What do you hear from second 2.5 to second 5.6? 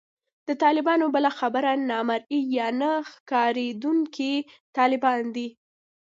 یا نه ښکارېدونکي طالبان دي